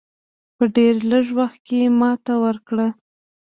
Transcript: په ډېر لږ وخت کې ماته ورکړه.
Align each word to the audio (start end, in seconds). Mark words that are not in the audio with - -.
په 0.55 0.63
ډېر 0.75 0.95
لږ 1.11 1.25
وخت 1.39 1.59
کې 1.67 1.79
ماته 1.99 2.33
ورکړه. 2.43 2.87